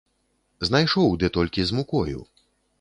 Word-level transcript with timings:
Знайшоў, 0.69 1.13
ды 1.25 1.31
толькі 1.37 1.69
з 1.71 1.81
мукою. 1.81 2.19